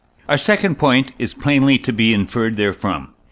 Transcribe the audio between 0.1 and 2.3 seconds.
Our second point is plainly to be